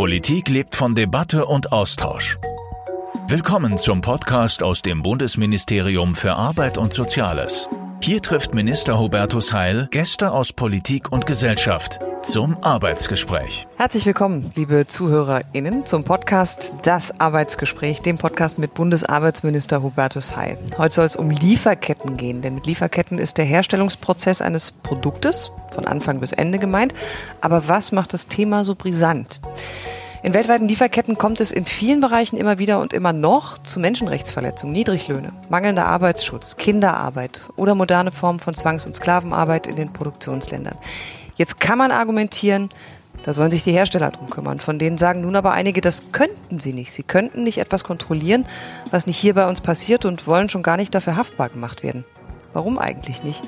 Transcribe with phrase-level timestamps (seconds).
[0.00, 2.38] Politik lebt von Debatte und Austausch.
[3.28, 7.68] Willkommen zum Podcast aus dem Bundesministerium für Arbeit und Soziales.
[8.02, 13.66] Hier trifft Minister Hubertus Heil Gäste aus Politik und Gesellschaft zum Arbeitsgespräch.
[13.76, 20.58] Herzlich willkommen, liebe ZuhörerInnen, zum Podcast Das Arbeitsgespräch, dem Podcast mit Bundesarbeitsminister Hubertus Heil.
[20.78, 25.86] Heute soll es um Lieferketten gehen, denn mit Lieferketten ist der Herstellungsprozess eines Produktes von
[25.86, 26.94] Anfang bis Ende gemeint.
[27.40, 29.40] Aber was macht das Thema so brisant?
[30.22, 34.74] In weltweiten Lieferketten kommt es in vielen Bereichen immer wieder und immer noch zu Menschenrechtsverletzungen,
[34.74, 40.76] Niedriglöhne, mangelnder Arbeitsschutz, Kinderarbeit oder moderne Formen von Zwangs- und Sklavenarbeit in den Produktionsländern.
[41.36, 42.68] Jetzt kann man argumentieren,
[43.22, 44.60] da sollen sich die Hersteller drum kümmern.
[44.60, 46.92] Von denen sagen nun aber einige, das könnten sie nicht.
[46.92, 48.46] Sie könnten nicht etwas kontrollieren,
[48.90, 52.04] was nicht hier bei uns passiert und wollen schon gar nicht dafür haftbar gemacht werden.
[52.52, 53.42] Warum eigentlich nicht?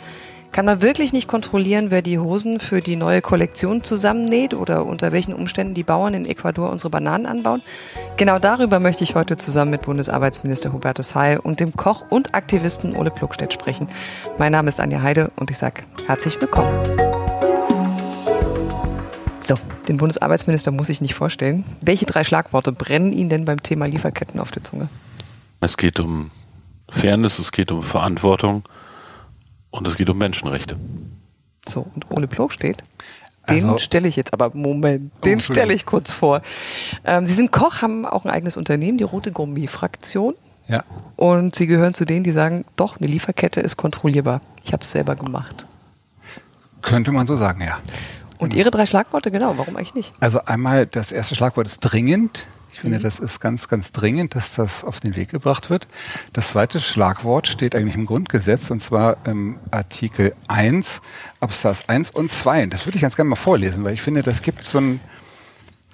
[0.53, 5.11] Kann man wirklich nicht kontrollieren, wer die Hosen für die neue Kollektion zusammennäht oder unter
[5.11, 7.63] welchen Umständen die Bauern in Ecuador unsere Bananen anbauen?
[8.19, 12.95] Genau darüber möchte ich heute zusammen mit Bundesarbeitsminister Hubertus Heil und dem Koch und Aktivisten
[12.95, 13.89] Ole Pluckstedt sprechen.
[14.37, 16.69] Mein Name ist Anja Heide und ich sage herzlich willkommen.
[19.41, 19.55] So,
[19.89, 21.65] den Bundesarbeitsminister muss ich nicht vorstellen.
[21.81, 24.91] Welche drei Schlagworte brennen Ihnen denn beim Thema Lieferketten auf der Zunge?
[25.63, 26.31] Es geht um
[26.91, 28.65] Fairness, es geht um Verantwortung
[29.73, 30.77] und es geht um Menschenrechte.
[31.69, 32.85] So, und ohne Plog steht.
[33.51, 35.41] Den Also- stelle ich jetzt aber, Moment, den Entschuldigung.
[35.65, 36.43] stelle ich kurz vor.
[37.05, 40.35] Ähm, Sie sind Koch, haben auch ein eigenes Unternehmen, die Rote Gourmet-Fraktion.
[40.69, 40.85] Ja.
[41.17, 44.41] Und Sie gehören zu denen, die sagen, doch, eine Lieferkette ist kontrollierbar.
[44.63, 45.67] Ich habe es selber gemacht.
[46.83, 47.79] Könnte man so sagen, ja.
[48.39, 50.13] Und Ihre drei Schlagworte, genau, warum eigentlich nicht?
[50.21, 52.47] Also einmal, das erste Schlagwort ist dringend.
[52.73, 55.87] Ich finde, das ist ganz, ganz dringend, dass das auf den Weg gebracht wird.
[56.33, 61.03] Das zweite Schlagwort steht eigentlich im Grundgesetz und zwar im Artikel 1,
[61.39, 62.67] Absatz 1 und 2.
[62.67, 65.01] Das würde ich ganz gerne mal vorlesen, weil ich finde, das gibt so ein,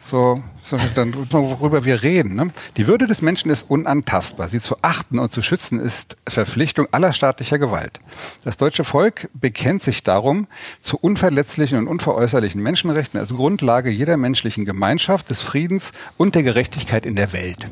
[0.09, 2.35] so, so dann, worüber wir reden.
[2.35, 2.51] Ne?
[2.77, 4.49] Die Würde des Menschen ist unantastbar.
[4.49, 8.01] Sie zu achten und zu schützen ist Verpflichtung aller staatlicher Gewalt.
[8.45, 10.47] Das deutsche Volk bekennt sich darum
[10.81, 17.05] zu unverletzlichen und unveräußerlichen Menschenrechten als Grundlage jeder menschlichen Gemeinschaft, des Friedens und der Gerechtigkeit
[17.05, 17.69] in der Welt.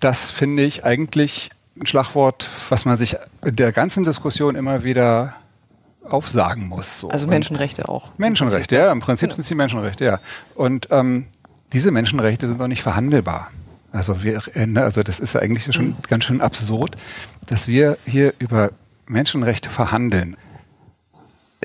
[0.00, 5.34] Das finde ich eigentlich ein Schlagwort, was man sich in der ganzen Diskussion immer wieder
[6.08, 7.00] aufsagen muss.
[7.00, 7.08] So.
[7.08, 8.12] Also Menschenrechte auch.
[8.18, 9.36] Menschenrechte, ja, im Prinzip Genau.
[9.36, 10.20] sind sie Menschenrechte, ja.
[10.54, 11.26] Und ähm,
[11.72, 13.50] diese Menschenrechte sind doch nicht verhandelbar.
[13.92, 15.96] Also wir, äh, also das ist ja eigentlich schon Mhm.
[16.08, 16.96] ganz schön absurd,
[17.48, 18.70] dass wir hier über
[19.06, 20.36] Menschenrechte verhandeln.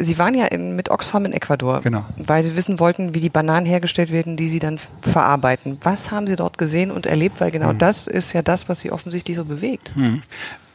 [0.02, 2.06] Sie waren ja in, mit Oxfam in Ecuador, Genau.
[2.16, 5.78] weil Sie wissen wollten, wie die Bananen hergestellt werden, die Sie dann verarbeiten.
[5.84, 7.42] Was haben Sie dort gesehen und erlebt?
[7.42, 9.92] Weil genau das ist ja das, was Sie offensichtlich so bewegt.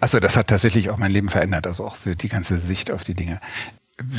[0.04, 3.14] Also das hat tatsächlich auch mein Leben verändert, also auch die ganze Sicht auf die
[3.14, 3.40] Dinge.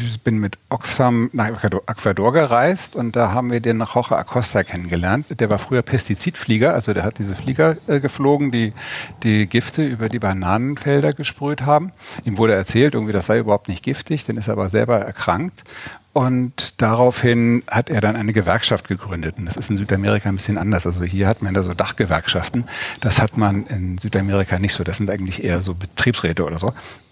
[0.03, 5.27] Ich bin mit Oxfam nach Ecuador- gereist und da haben wir den Jorge Acosta kennengelernt.
[5.39, 8.73] Der war früher Pestizidflieger, also der hat diese Flieger äh, geflogen, die
[9.21, 11.91] die Gifte über die Bananenfelder gesprüht haben.
[12.23, 15.65] Ihm wurde erzählt, irgendwie das sei überhaupt nicht giftig, dann ist er aber selber erkrankt.
[16.15, 19.35] Und daraufhin hat er dann eine Gewerkschaft gegründet.
[19.37, 20.87] Und das ist in Südamerika ein bisschen anders.
[20.87, 22.63] Also hier hat man da so Dachgewerkschaften.
[23.01, 24.85] Das hat man in Südamerika nicht so.
[24.85, 26.71] Das sind eigentlich eher so Betriebsräte oder so.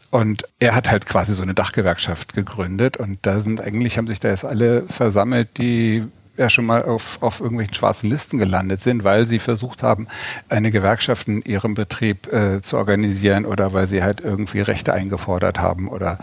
[0.09, 2.95] Und er hat halt quasi so eine Dachgewerkschaft gegründet.
[2.95, 6.05] Und da sind eigentlich, haben sich da jetzt alle versammelt, die
[6.37, 10.07] ja schon mal auf, auf irgendwelchen schwarzen Listen gelandet sind, weil sie versucht haben,
[10.47, 15.59] eine Gewerkschaft in ihrem Betrieb äh, zu organisieren oder weil sie halt irgendwie Rechte eingefordert
[15.59, 16.19] haben oder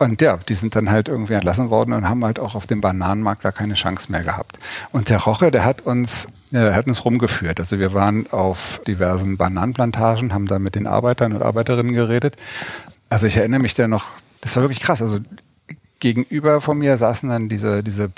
[0.00, 2.80] und ja, die sind dann halt irgendwie entlassen worden und haben halt auch auf dem
[2.80, 4.58] Bananenmarkt gar keine Chance mehr gehabt.
[4.92, 7.60] Und der Roche, der hat uns, äh, hat uns rumgeführt.
[7.60, 12.36] Also wir waren auf diversen Bananenplantagen, haben da mit den Arbeitern und Arbeiterinnen geredet.
[13.10, 14.08] Also ich erinnere mich da noch,
[14.40, 15.02] das war wirklich krass.
[15.02, 15.18] Also
[15.98, 18.08] gegenüber von mir saßen dann diese, diese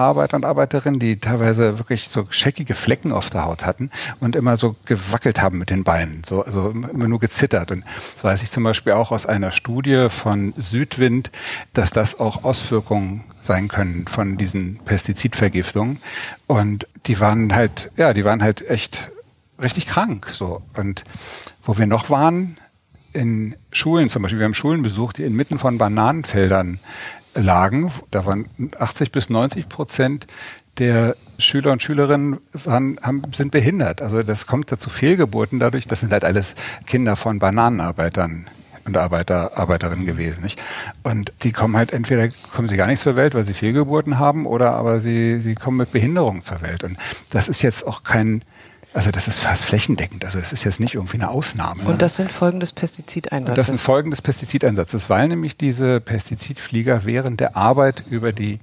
[0.00, 4.56] Bananenarbeiter und Arbeiterinnen, die teilweise wirklich so scheckige Flecken auf der Haut hatten und immer
[4.56, 7.70] so gewackelt haben mit den Beinen, so, also immer nur gezittert.
[7.70, 7.84] Und
[8.14, 11.30] das weiß ich zum Beispiel auch aus einer Studie von Südwind,
[11.74, 16.00] dass das auch Auswirkungen sein können von diesen Pestizidvergiftungen.
[16.46, 19.10] Und die waren halt, ja, die waren halt echt
[19.60, 20.62] richtig krank, so.
[20.76, 21.04] Und
[21.62, 22.56] wo wir noch waren,
[23.12, 26.80] in Schulen zum Beispiel, wir haben Schulen besucht, die inmitten von Bananenfeldern
[27.34, 27.92] lagen.
[28.10, 28.48] Da waren
[28.78, 30.26] 80 bis 90 Prozent
[30.78, 34.02] der Schüler und Schülerinnen waren, haben, sind behindert.
[34.02, 35.86] Also das kommt dazu Fehlgeburten dadurch.
[35.86, 36.54] Das sind halt alles
[36.86, 38.48] Kinder von Bananenarbeitern
[38.84, 40.42] und Arbeiter, Arbeiterinnen gewesen.
[40.42, 40.60] Nicht?
[41.02, 44.46] Und die kommen halt entweder kommen sie gar nicht zur Welt, weil sie Fehlgeburten haben,
[44.46, 46.84] oder aber sie, sie kommen mit Behinderung zur Welt.
[46.84, 46.96] Und
[47.30, 48.42] das ist jetzt auch kein,
[48.92, 50.24] also das ist fast flächendeckend.
[50.24, 51.84] Also das ist jetzt nicht irgendwie eine Ausnahme.
[51.84, 51.88] ne?
[51.90, 53.66] Und das sind Folgen des Und das Pestizideinsatzes.
[53.66, 58.58] sind Folgen des Pestizideinsatzes, weil nämlich diese Pestizidflieger während der Arbeit über die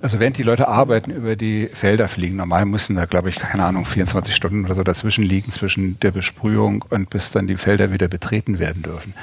[0.00, 2.36] Also während die Leute arbeiten, über die Felder fliegen.
[2.36, 6.10] Normal müssen da, glaube ich, keine Ahnung, 24 Stunden oder so dazwischen liegen, zwischen der
[6.10, 9.14] Besprühung und bis dann die Felder wieder betreten werden dürfen.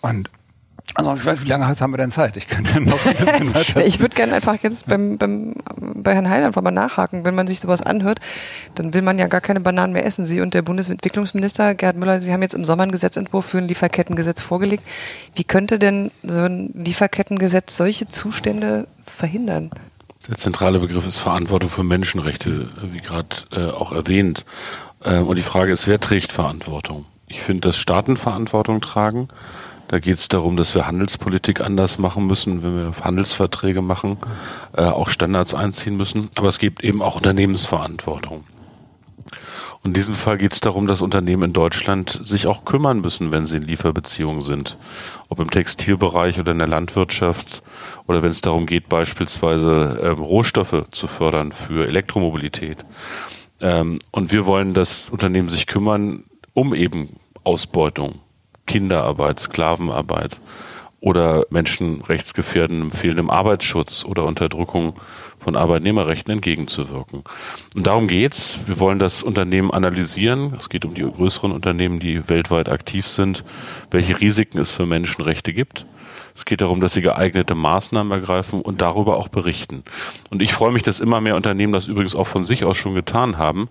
[0.00, 0.30] Und
[0.92, 2.36] also ich weiß, wie lange haben wir denn Zeit?
[2.36, 3.84] Ich könnte noch ein bisschen weiter.
[3.86, 7.24] ich würde gerne einfach jetzt beim, beim, bei Herrn Heil einfach mal nachhaken.
[7.24, 8.20] Wenn man sich sowas anhört,
[8.74, 10.26] dann will man ja gar keine Bananen mehr essen.
[10.26, 13.68] Sie und der Bundesentwicklungsminister Gerhard Müller, Sie haben jetzt im Sommer einen Gesetzentwurf für ein
[13.68, 14.84] Lieferkettengesetz vorgelegt.
[15.34, 19.70] Wie könnte denn so ein Lieferkettengesetz solche Zustände verhindern?
[20.28, 24.44] Der zentrale Begriff ist Verantwortung für Menschenrechte, wie gerade äh, auch erwähnt.
[25.02, 27.04] Äh, und die Frage ist, wer trägt Verantwortung?
[27.26, 29.28] Ich finde, dass Staaten Verantwortung tragen.
[29.88, 34.18] Da geht es darum, dass wir Handelspolitik anders machen müssen, wenn wir Handelsverträge machen,
[34.76, 36.30] äh, auch Standards einziehen müssen.
[36.36, 38.44] Aber es gibt eben auch Unternehmensverantwortung.
[39.82, 43.32] Und in diesem Fall geht es darum, dass Unternehmen in Deutschland sich auch kümmern müssen,
[43.32, 44.78] wenn sie in Lieferbeziehungen sind.
[45.28, 47.62] Ob im Textilbereich oder in der Landwirtschaft
[48.06, 52.78] oder wenn es darum geht, beispielsweise ähm, Rohstoffe zu fördern für Elektromobilität.
[53.60, 58.20] Ähm, und wir wollen, dass Unternehmen sich kümmern, um eben Ausbeutung
[58.66, 60.38] Kinderarbeit, Sklavenarbeit
[61.00, 64.98] oder menschenrechtsgefährdendem fehlendem Arbeitsschutz oder Unterdrückung
[65.38, 67.24] von Arbeitnehmerrechten entgegenzuwirken.
[67.74, 68.58] Und darum geht's.
[68.66, 70.54] Wir wollen das Unternehmen analysieren.
[70.58, 73.44] Es geht um die größeren Unternehmen, die weltweit aktiv sind,
[73.90, 75.84] welche Risiken es für Menschenrechte gibt
[76.36, 79.84] es geht darum, dass sie geeignete Maßnahmen ergreifen und darüber auch berichten.
[80.30, 82.94] Und ich freue mich, dass immer mehr Unternehmen das übrigens auch von sich aus schon
[82.94, 83.68] getan haben.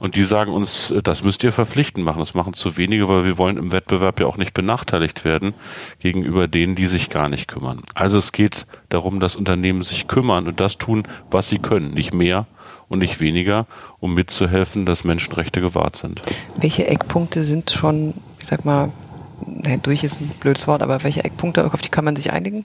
[0.00, 2.20] Und die sagen uns, das müsst ihr verpflichtend machen.
[2.20, 5.52] Das machen zu wenige, weil wir wollen im Wettbewerb ja auch nicht benachteiligt werden
[5.98, 7.82] gegenüber denen, die sich gar nicht kümmern.
[7.94, 11.92] Also es geht darum, dass Unternehmen sich kümmern und das tun, was sie können.
[11.92, 12.46] Nicht mehr
[12.88, 13.66] und nicht weniger,
[14.00, 16.22] um mitzuhelfen, dass Menschenrechte gewahrt sind.
[16.56, 18.90] Welche Eckpunkte sind schon, ich sag mal,
[19.82, 22.64] durch ist ein blödes Wort, aber welche Eckpunkte, auf die kann man sich einigen?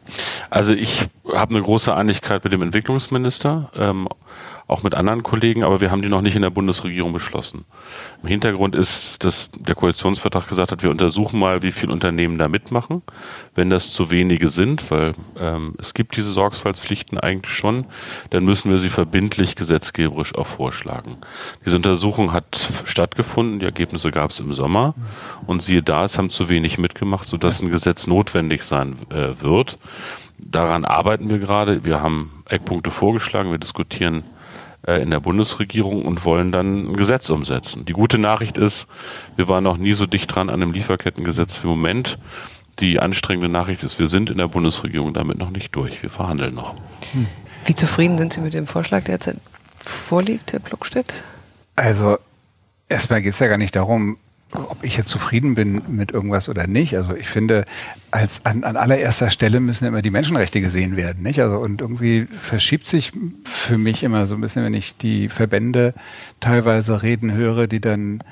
[0.50, 3.72] Also ich habe eine große Einigkeit mit dem Entwicklungsminister.
[3.76, 4.08] Ähm,
[4.68, 7.66] auch mit anderen Kollegen, aber wir haben die noch nicht in der Bundesregierung beschlossen.
[8.22, 12.48] Im Hintergrund ist, dass der Koalitionsvertrag gesagt hat, wir untersuchen mal, wie viele Unternehmen da
[12.48, 13.02] mitmachen.
[13.56, 17.86] Wenn das zu wenige sind, weil ähm, es gibt diese Sorgfaltspflichten eigentlich schon,
[18.30, 21.18] dann müssen wir sie verbindlich gesetzgeberisch auch vorschlagen.
[21.66, 24.96] Diese Untersuchung hat stattgefunden, die Ergebnisse gab es im Sommer
[25.46, 29.78] und siehe da, es haben zu wenig mitgemacht, sodass ein Gesetz notwendig sein äh, wird.
[30.38, 31.84] Daran arbeiten wir gerade.
[31.84, 33.52] Wir haben Eckpunkte vorgeschlagen.
[33.52, 34.24] Wir diskutieren
[34.86, 37.86] in der Bundesregierung und wollen dann ein Gesetz umsetzen.
[37.86, 38.88] Die gute Nachricht ist,
[39.38, 42.18] wir waren noch nie so dicht dran an einem Lieferkettengesetz wie im Moment.
[42.80, 46.02] Die anstrengende Nachricht ist, wir sind in der Bundesregierung damit noch nicht durch.
[46.02, 46.76] Wir verhandeln noch.
[47.66, 49.34] Wie zufrieden sind Sie mit dem Vorschlag, der jetzt
[49.80, 51.24] vorliegt, Herr Pluckstedt?
[51.76, 52.18] Also
[52.90, 54.18] erstmal geht es ja gar nicht darum,
[54.56, 56.96] ob ich jetzt zufrieden bin mit irgendwas oder nicht.
[56.96, 57.66] Also ich finde,
[58.12, 61.40] als an, an allererster Stelle müssen immer die Menschenrechte gesehen werden, nicht?
[61.40, 63.12] Also und irgendwie verschiebt sich
[63.44, 65.94] für mich immer so ein bisschen, wenn ich die Verbände
[66.40, 68.24] teilweise reden höre, die dann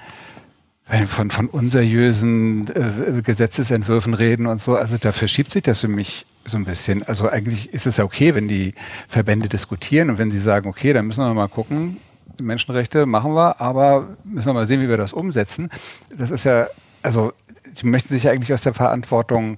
[1.07, 4.75] von, von unseriösen äh, Gesetzesentwürfen reden und so.
[4.75, 7.03] Also da verschiebt sich das für mich so ein bisschen.
[7.03, 8.73] Also eigentlich ist es ja okay, wenn die
[9.07, 11.97] Verbände diskutieren und wenn sie sagen, okay, dann müssen wir mal gucken,
[12.41, 15.69] Menschenrechte machen wir, aber müssen wir mal sehen, wie wir das umsetzen.
[16.15, 16.67] Das ist ja,
[17.01, 17.33] also,
[17.73, 19.57] sie möchten sich ja eigentlich aus der Verantwortung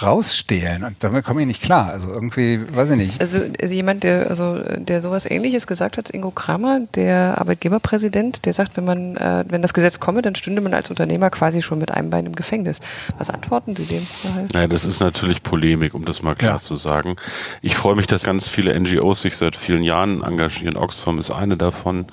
[0.00, 1.88] rausstehlen und damit komme ich nicht klar.
[1.88, 3.20] Also irgendwie, weiß ich nicht.
[3.20, 8.46] Also, also jemand, der also der sowas Ähnliches gesagt hat, ist Ingo Kramer, der Arbeitgeberpräsident,
[8.46, 11.60] der sagt, wenn man äh, wenn das Gesetz komme, dann stünde man als Unternehmer quasi
[11.60, 12.80] schon mit einem Bein im Gefängnis.
[13.18, 14.06] Was antworten Sie dem?
[14.54, 16.60] Naja, das ist natürlich Polemik, um das mal klar ja.
[16.60, 17.16] zu sagen.
[17.60, 20.76] Ich freue mich, dass ganz viele NGOs sich seit vielen Jahren engagieren.
[20.76, 22.06] Oxfam ist eine davon.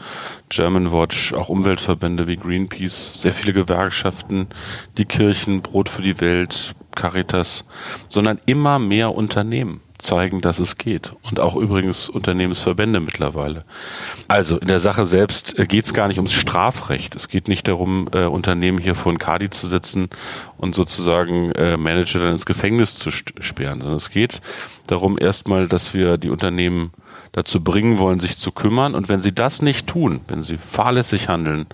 [0.49, 4.47] German Watch, auch Umweltverbände wie Greenpeace, sehr viele Gewerkschaften,
[4.97, 7.65] die Kirchen, Brot für die Welt, Caritas,
[8.07, 11.11] sondern immer mehr Unternehmen zeigen, dass es geht.
[11.23, 13.65] Und auch übrigens Unternehmensverbände mittlerweile.
[14.27, 17.15] Also in der Sache selbst äh, geht es gar nicht ums Strafrecht.
[17.15, 20.09] Es geht nicht darum, äh, Unternehmen hier vor ein Kadi zu setzen
[20.57, 24.41] und sozusagen äh, Manager dann ins Gefängnis zu sperren, sondern es geht
[24.87, 26.91] darum erstmal, dass wir die Unternehmen
[27.31, 28.95] dazu bringen wollen, sich zu kümmern.
[28.95, 31.67] Und wenn sie das nicht tun, wenn sie fahrlässig handeln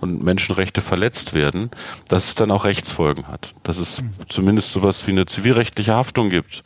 [0.00, 1.70] und Menschenrechte verletzt werden,
[2.08, 3.54] dass es dann auch Rechtsfolgen hat.
[3.62, 6.62] Dass es zumindest sowas wie eine zivilrechtliche Haftung gibt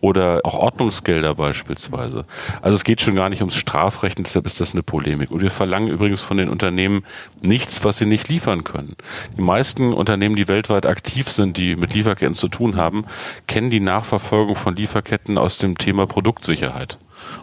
[0.00, 2.26] oder auch Ordnungsgelder beispielsweise.
[2.62, 5.30] Also es geht schon gar nicht ums Strafrecht, und deshalb ist das eine Polemik.
[5.30, 7.04] Und wir verlangen übrigens von den Unternehmen
[7.40, 8.96] nichts, was sie nicht liefern können.
[9.36, 13.04] Die meisten Unternehmen, die weltweit aktiv sind, die mit Lieferketten zu tun haben,
[13.46, 16.98] kennen die Nachverfolgung von Lieferketten aus dem Thema Produktsicherheit.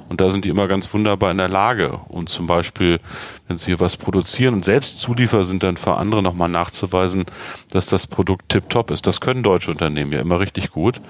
[0.10, 2.00] Und da sind die immer ganz wunderbar in der Lage.
[2.08, 3.00] Und zum Beispiel,
[3.48, 7.26] wenn sie hier was produzieren und selbst Zulieferer sind dann für andere nochmal nachzuweisen,
[7.72, 9.08] dass das Produkt tiptop ist.
[9.08, 11.02] Das können deutsche Unternehmen ja immer richtig gut.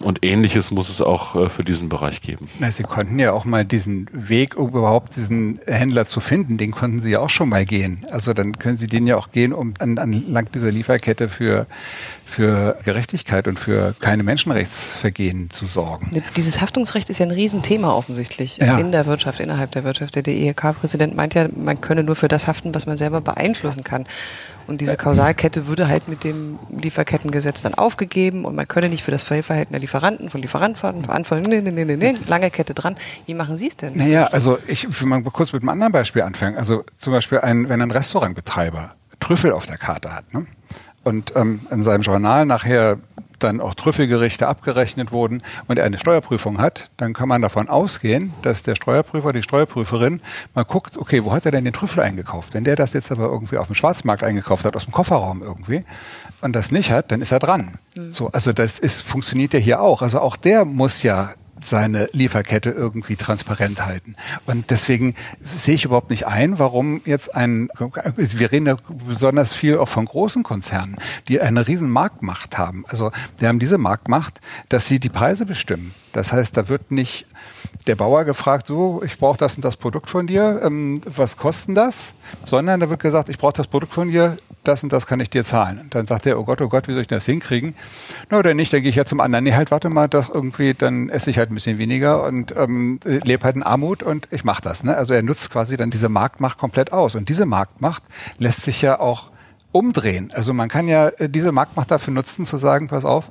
[0.00, 2.48] Und ähnliches muss es auch äh, für diesen Bereich geben.
[2.58, 6.72] Na, sie konnten ja auch mal diesen Weg, um überhaupt diesen Händler zu finden, den
[6.72, 8.06] konnten sie ja auch schon mal gehen.
[8.10, 11.66] Also dann können sie den ja auch gehen, um an, anlang dieser Lieferkette für,
[12.26, 16.22] für Gerechtigkeit und für keine Menschenrechtsvergehen zu sorgen.
[16.36, 18.78] Dieses Haftungsrecht ist ja ein Riesenthema offensichtlich ja.
[18.78, 20.16] in der Wirtschaft, innerhalb der Wirtschaft.
[20.16, 24.06] Der DEK-Präsident meint ja, man könne nur für das haften, was man selber beeinflussen kann.
[24.66, 29.12] Und diese Kausalkette würde halt mit dem Lieferkettengesetz dann aufgegeben und man könne nicht für
[29.12, 31.44] das Fehlverhalten der Lieferanten von Lieferanten verantworten.
[31.48, 32.96] Nee, nee, nee, nee, nee, lange Kette dran.
[33.26, 33.96] Wie machen Sie es denn?
[33.96, 36.56] Naja, also ich will mal kurz mit einem anderen Beispiel anfangen.
[36.56, 40.46] Also zum Beispiel ein, wenn ein Restaurantbetreiber Trüffel auf der Karte hat ne?
[41.06, 42.98] Und ähm, in seinem Journal nachher
[43.38, 48.32] dann auch Trüffelgerichte abgerechnet wurden und er eine Steuerprüfung hat, dann kann man davon ausgehen,
[48.42, 50.20] dass der Steuerprüfer, die Steuerprüferin
[50.54, 52.54] mal guckt, okay, wo hat er denn den Trüffel eingekauft?
[52.54, 55.84] Wenn der das jetzt aber irgendwie auf dem Schwarzmarkt eingekauft hat, aus dem Kofferraum irgendwie,
[56.40, 57.78] und das nicht hat, dann ist er dran.
[57.96, 58.10] Mhm.
[58.10, 60.02] So, also das ist, funktioniert ja hier auch.
[60.02, 64.16] Also auch der muss ja seine Lieferkette irgendwie transparent halten.
[64.46, 67.68] Und deswegen sehe ich überhaupt nicht ein, warum jetzt ein,
[68.16, 70.96] wir reden ja besonders viel auch von großen Konzernen,
[71.28, 72.84] die eine riesen Marktmacht haben.
[72.88, 73.10] Also
[73.40, 75.94] die haben diese Marktmacht, dass sie die Preise bestimmen.
[76.12, 77.26] Das heißt, da wird nicht
[77.86, 81.74] der Bauer gefragt, so, ich brauche das und das Produkt von dir, ähm, was kosten
[81.74, 82.14] das?
[82.44, 85.30] Sondern da wird gesagt, ich brauche das Produkt von dir, das und das kann ich
[85.30, 85.78] dir zahlen.
[85.78, 87.74] Und dann sagt er, oh Gott, oh Gott, wie soll ich das hinkriegen?
[88.30, 89.44] Na, oder nicht, dann gehe ich ja zum anderen.
[89.44, 92.98] Nee, halt, warte mal, doch irgendwie, dann esse ich halt ein bisschen weniger und ähm,
[93.04, 94.84] lebe halt in Armut und ich mache das.
[94.84, 94.96] Ne?
[94.96, 97.14] Also er nutzt quasi dann diese Marktmacht komplett aus.
[97.14, 98.02] Und diese Marktmacht
[98.38, 99.30] lässt sich ja auch
[99.72, 100.32] umdrehen.
[100.34, 103.30] Also man kann ja äh, diese Marktmacht dafür nutzen, zu sagen, pass auf,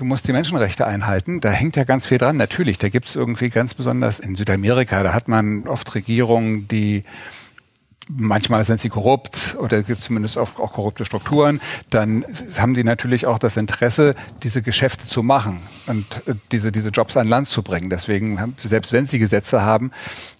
[0.00, 1.40] du musst die Menschenrechte einhalten.
[1.40, 2.38] Da hängt ja ganz viel dran.
[2.38, 7.04] Natürlich, da gibt es irgendwie ganz besonders in Südamerika, da hat man oft Regierungen, die
[8.08, 12.24] manchmal sind sie korrupt oder gibt zumindest auch, auch, korrupte Strukturen, dann
[12.58, 17.16] haben die natürlich auch das Interesse, diese Geschäfte zu machen und äh, diese, diese Jobs
[17.16, 17.88] an Land zu bringen.
[17.88, 19.92] Deswegen, selbst wenn sie Gesetze haben,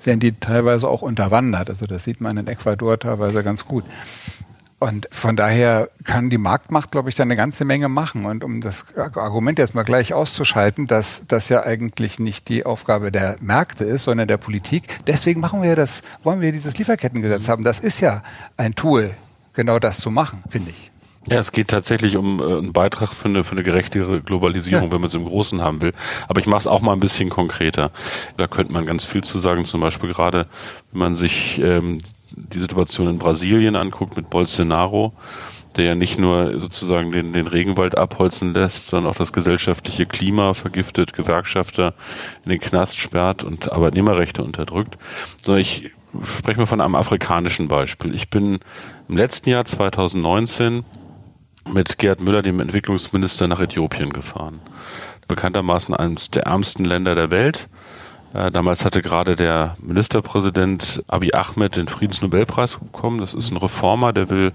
[0.02, 1.70] werden die teilweise auch unterwandert.
[1.70, 3.84] Also das sieht man in Ecuador teilweise ganz gut.
[4.80, 8.24] Und von daher kann die Marktmacht, glaube ich, da eine ganze Menge machen.
[8.24, 13.12] Und um das Argument jetzt mal gleich auszuschalten, dass das ja eigentlich nicht die Aufgabe
[13.12, 15.00] der Märkte ist, sondern der Politik.
[15.06, 17.62] Deswegen machen wir das, wollen wir dieses Lieferkettengesetz haben.
[17.62, 18.22] Das ist ja
[18.56, 19.10] ein Tool,
[19.52, 20.90] genau das zu machen, finde ich.
[21.28, 24.92] Ja, es geht tatsächlich um äh, einen Beitrag für eine, für eine gerechtere Globalisierung, ja.
[24.92, 25.92] wenn man es im Großen haben will.
[26.28, 27.90] Aber ich mache es auch mal ein bisschen konkreter.
[28.38, 30.46] Da könnte man ganz viel zu sagen, zum Beispiel gerade,
[30.92, 32.00] wenn man sich ähm,
[32.32, 35.12] die Situation in Brasilien anguckt mit Bolsonaro,
[35.76, 40.54] der ja nicht nur sozusagen den, den Regenwald abholzen lässt, sondern auch das gesellschaftliche Klima
[40.54, 41.94] vergiftet, Gewerkschafter
[42.44, 44.98] in den Knast sperrt und Arbeitnehmerrechte unterdrückt,
[45.42, 45.92] sondern ich
[46.38, 48.14] spreche mal von einem afrikanischen Beispiel.
[48.14, 48.58] Ich bin
[49.08, 50.84] im letzten Jahr 2019
[51.72, 54.60] mit Gerd Müller, dem Entwicklungsminister, nach Äthiopien gefahren.
[55.28, 57.68] Bekanntermaßen eines der ärmsten Länder der Welt
[58.32, 63.20] damals hatte gerade der Ministerpräsident Abiy Ahmed den Friedensnobelpreis bekommen.
[63.20, 64.52] Das ist ein Reformer, der will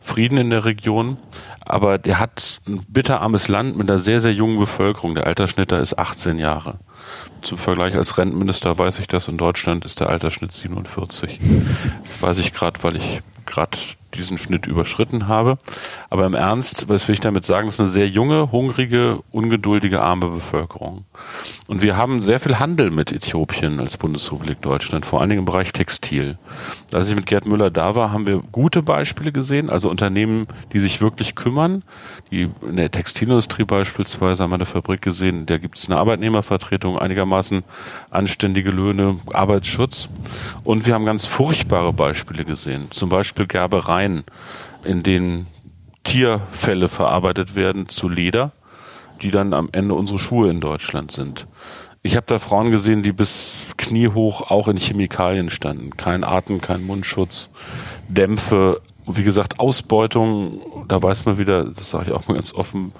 [0.00, 1.16] Frieden in der Region.
[1.64, 5.14] Aber der hat ein bitterarmes Land mit einer sehr, sehr jungen Bevölkerung.
[5.14, 6.78] Der Altersschnitt da ist 18 Jahre.
[7.40, 9.28] Zum Vergleich als Rentenminister weiß ich das.
[9.28, 11.38] In Deutschland ist der Altersschnitt 47.
[12.02, 13.78] Das weiß ich gerade, weil ich gerade
[14.14, 15.58] diesen Schnitt überschritten habe.
[16.10, 20.02] Aber im Ernst, was will ich damit sagen, das ist eine sehr junge, hungrige, ungeduldige,
[20.02, 21.04] arme Bevölkerung.
[21.66, 25.44] Und wir haben sehr viel Handel mit Äthiopien als Bundesrepublik Deutschland, vor allen Dingen im
[25.44, 26.38] Bereich Textil.
[26.92, 30.78] Als ich mit Gerd Müller da war, haben wir gute Beispiele gesehen, also Unternehmen, die
[30.78, 31.82] sich wirklich kümmern.
[32.30, 36.98] Die, in der Textilindustrie beispielsweise haben wir eine Fabrik gesehen, da gibt es eine Arbeitnehmervertretung,
[36.98, 37.62] einigermaßen
[38.10, 40.08] anständige Löhne, Arbeitsschutz.
[40.64, 44.01] Und wir haben ganz furchtbare Beispiele gesehen, zum Beispiel Gerbereien,
[44.84, 45.46] in denen
[46.04, 48.52] Tierfälle verarbeitet werden zu Leder
[49.22, 51.46] die dann am Ende unsere Schuhe in Deutschland sind.
[52.02, 55.90] Ich habe da Frauen gesehen, die bis kniehoch auch in Chemikalien standen.
[55.96, 57.50] Kein Atem, kein Mundschutz,
[58.08, 62.92] Dämpfe, wie gesagt, Ausbeutung, da weiß man wieder, das sage ich auch mal ganz offen,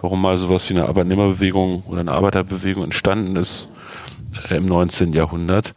[0.00, 3.68] warum mal sowas wie eine Arbeitnehmerbewegung oder eine Arbeiterbewegung entstanden ist
[4.48, 5.12] äh, im 19.
[5.12, 5.74] Jahrhundert.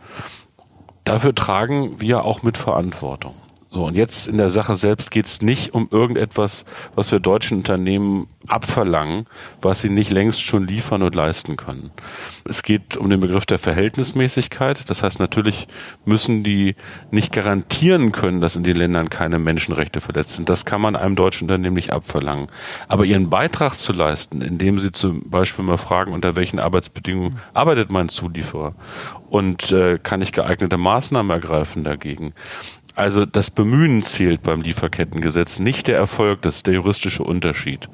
[1.04, 3.36] Dafür tragen wir auch mit Verantwortung.
[3.72, 7.60] So, und jetzt in der Sache selbst geht es nicht um irgendetwas, was wir deutschen
[7.60, 9.28] Unternehmen abverlangen,
[9.62, 11.92] was sie nicht längst schon liefern und leisten können.
[12.46, 14.90] Es geht um den Begriff der Verhältnismäßigkeit.
[14.90, 15.68] Das heißt, natürlich
[16.04, 16.76] müssen die
[17.12, 20.50] nicht garantieren können, dass in den Ländern keine Menschenrechte verletzt sind.
[20.50, 22.48] Das kann man einem deutschen Unternehmen nicht abverlangen.
[22.88, 27.92] Aber ihren Beitrag zu leisten, indem sie zum Beispiel mal fragen, unter welchen Arbeitsbedingungen arbeitet
[27.92, 28.74] mein Zulieferer
[29.30, 32.34] und äh, kann ich geeignete Maßnahmen ergreifen dagegen
[33.00, 37.88] also das Bemühen zählt beim Lieferkettengesetz, nicht der Erfolg, das ist der juristische Unterschied.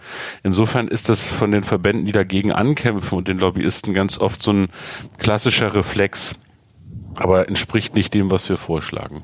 [0.44, 4.52] Insofern ist das von den Verbänden, die dagegen ankämpfen und den Lobbyisten ganz oft so
[4.52, 4.68] ein
[5.20, 6.34] klassischer Reflex
[7.17, 9.24] aber entspricht nicht dem, was wir vorschlagen.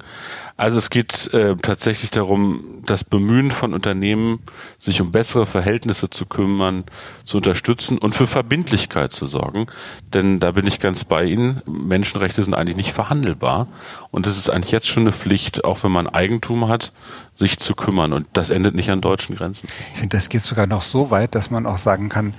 [0.57, 4.39] Also es geht äh, tatsächlich darum, das Bemühen von Unternehmen,
[4.79, 6.83] sich um bessere Verhältnisse zu kümmern,
[7.25, 9.67] zu unterstützen und für Verbindlichkeit zu sorgen.
[10.13, 11.61] Denn da bin ich ganz bei Ihnen.
[11.65, 13.67] Menschenrechte sind eigentlich nicht verhandelbar.
[14.11, 16.91] Und es ist eigentlich jetzt schon eine Pflicht, auch wenn man Eigentum hat,
[17.35, 18.13] sich zu kümmern.
[18.13, 19.67] Und das endet nicht an deutschen Grenzen.
[19.93, 22.33] Ich finde, das geht sogar noch so weit, dass man auch sagen kann,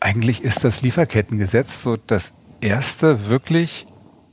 [0.00, 3.86] eigentlich ist das Lieferkettengesetz so das erste wirklich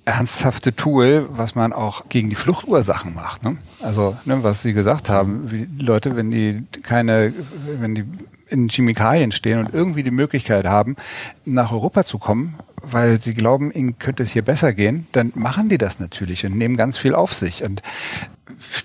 [0.07, 3.43] ernsthafte Tool, was man auch gegen die Fluchtursachen macht.
[3.43, 3.57] Ne?
[3.81, 7.33] Also, ne, was Sie gesagt haben, wie Leute, wenn die keine,
[7.79, 8.05] wenn die
[8.47, 10.95] in Chemikalien stehen und irgendwie die Möglichkeit haben,
[11.43, 15.67] nach Europa zu kommen, weil sie glauben, ihnen könnte es hier besser gehen, dann machen
[15.67, 17.65] die das natürlich und nehmen ganz viel auf sich.
[17.65, 17.81] Und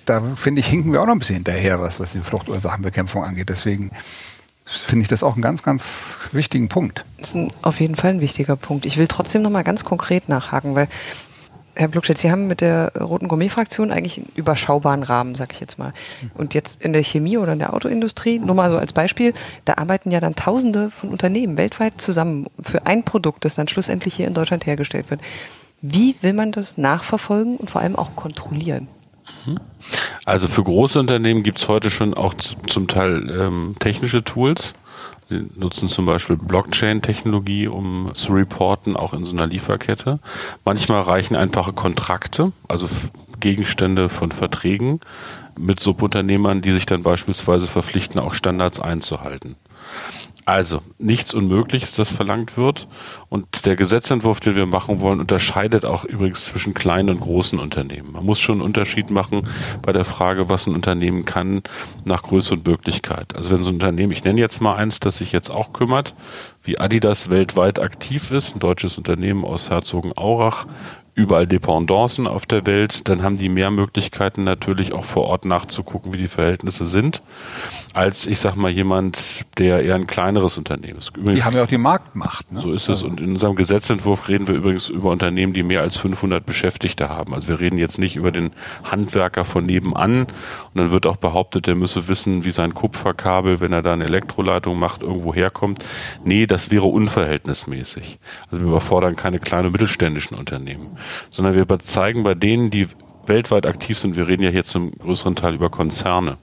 [0.05, 3.49] da finde ich, hinken wir auch noch ein bisschen hinterher, was, was die Fluchtursachenbekämpfung angeht.
[3.49, 3.93] Deswegen
[4.65, 7.05] finde ich das auch einen ganz, ganz wichtigen Punkt.
[7.19, 8.87] Das ist ein, auf jeden Fall ein wichtiger Punkt.
[8.87, 10.89] Ich will trotzdem noch mal ganz konkret nachhaken, weil
[11.75, 15.79] Herr Bluckstedt, Sie haben mit der Roten Gourmet-Fraktion eigentlich einen überschaubaren Rahmen, sag ich jetzt
[15.79, 15.93] mal.
[16.35, 19.33] Und jetzt in der Chemie oder in der Autoindustrie, nur mal so als Beispiel,
[19.65, 24.15] da arbeiten ja dann Tausende von Unternehmen weltweit zusammen für ein Produkt, das dann schlussendlich
[24.15, 25.23] hier in Deutschland hergestellt wird.
[25.81, 28.89] Wie will man das nachverfolgen und vor allem auch kontrollieren?
[29.47, 29.57] Mhm.
[30.25, 34.75] Also für große Unternehmen gibt es heute schon auch zum Teil ähm, technische Tools.
[35.29, 40.19] Sie nutzen zum Beispiel Blockchain-Technologie, um zu reporten, auch in so einer Lieferkette.
[40.65, 42.87] Manchmal reichen einfache Kontrakte, also
[43.41, 45.01] Gegenstände von Verträgen
[45.59, 49.57] mit Subunternehmern, die sich dann beispielsweise verpflichten, auch Standards einzuhalten.
[50.45, 52.89] Also, nichts Unmögliches, das verlangt wird.
[53.29, 58.13] Und der Gesetzentwurf, den wir machen wollen, unterscheidet auch übrigens zwischen kleinen und großen Unternehmen.
[58.13, 59.47] Man muss schon einen Unterschied machen
[59.83, 61.63] bei der Frage, was ein Unternehmen kann
[62.05, 63.37] nach Größe und Möglichkeit.
[63.37, 66.15] Also wenn so ein Unternehmen, ich nenne jetzt mal eins, das sich jetzt auch kümmert,
[66.65, 70.67] wie Adidas weltweit aktiv ist, ein deutsches Unternehmen aus Herzogenaurach,
[71.15, 76.13] überall Dependancen auf der Welt, dann haben die mehr Möglichkeiten natürlich auch vor Ort nachzugucken,
[76.13, 77.23] wie die Verhältnisse sind,
[77.95, 81.17] als ich sag mal jemand, der eher ein kleineres Unternehmen ist.
[81.17, 82.51] Übrigens, die haben ja auch die Marktmacht.
[82.53, 82.61] Ne?
[82.61, 83.03] So ist es.
[83.03, 87.35] Und in unserem Gesetzentwurf reden wir übrigens über Unternehmen, die mehr als 500 Beschäftigte haben.
[87.35, 88.51] Also wir reden jetzt nicht über den
[88.85, 90.23] Handwerker von nebenan.
[90.23, 90.29] Und
[90.75, 94.79] dann wird auch behauptet, der müsse wissen, wie sein Kupferkabel, wenn er da eine Elektroleitung
[94.79, 95.85] macht, irgendwo herkommt.
[96.25, 98.19] Nee, das wäre unverhältnismäßig.
[98.51, 100.97] Also wir überfordern keine kleinen und mittelständischen Unternehmen
[101.31, 102.89] sondern wir zeigen bei denen, die
[103.27, 106.39] weltweit aktiv sind, wir reden ja hier zum größeren Teil über Konzerne,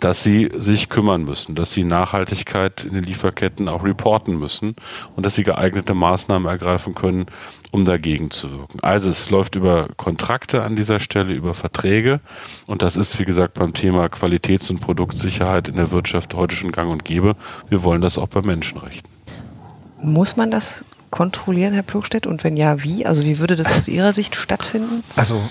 [0.00, 4.76] dass sie sich kümmern müssen, dass sie Nachhaltigkeit in den Lieferketten auch reporten müssen
[5.16, 7.26] und dass sie geeignete Maßnahmen ergreifen können,
[7.70, 8.78] um dagegen zu wirken.
[8.80, 12.20] Also es läuft über Kontrakte an dieser Stelle, über Verträge
[12.66, 16.72] und das ist, wie gesagt, beim Thema Qualitäts- und Produktsicherheit in der Wirtschaft heute schon
[16.72, 17.34] gang und gäbe.
[17.68, 19.10] Wir wollen das auch bei Menschenrechten.
[20.00, 22.26] Muss man das kontrollieren, Herr Plogstedt?
[22.26, 23.06] Und wenn ja, wie?
[23.06, 25.02] Also wie würde das aus Ihrer Sicht stattfinden?
[25.16, 25.42] Also,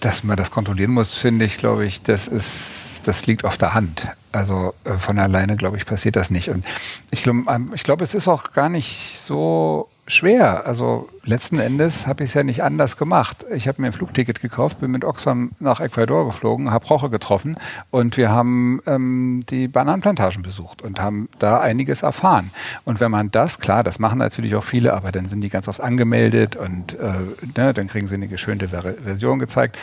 [0.00, 3.74] dass man das kontrollieren muss, finde ich, glaube ich, das ist, das liegt auf der
[3.74, 4.08] Hand.
[4.32, 6.50] Also äh, von alleine, glaube ich, passiert das nicht.
[6.50, 6.64] Und
[7.10, 10.66] ich glaube, ähm, ich es ist auch gar nicht so schwer.
[10.66, 13.44] Also letzten Endes habe ich es ja nicht anders gemacht.
[13.52, 17.56] Ich habe mir ein Flugticket gekauft, bin mit Oxfam nach Ecuador geflogen, habe Roche getroffen
[17.90, 22.50] und wir haben ähm, die Bananenplantagen besucht und haben da einiges erfahren.
[22.84, 25.66] Und wenn man das, klar, das machen natürlich auch viele, aber dann sind die ganz
[25.66, 29.76] oft angemeldet und äh, ne, dann kriegen sie eine geschönte Version gezeigt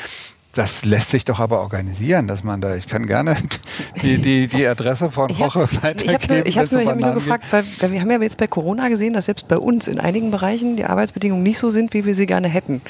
[0.54, 3.36] das lässt sich doch aber organisieren, dass man da, ich kann gerne
[4.02, 6.44] die, die, die Adresse von Roche weitergeben.
[6.46, 9.14] Ich habe nur, hab nur gefragt, weil, weil, wir haben ja jetzt bei Corona gesehen,
[9.14, 12.28] dass selbst bei uns in einigen Bereichen die Arbeitsbedingungen nicht so sind, wie wir sie
[12.28, 12.82] gerne hätten.